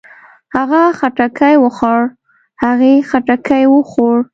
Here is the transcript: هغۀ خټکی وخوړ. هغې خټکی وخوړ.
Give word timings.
هغۀ 0.55 0.83
خټکی 0.99 1.55
وخوړ. 1.63 2.01
هغې 2.63 2.93
خټکی 3.09 3.63
وخوړ. 3.73 4.17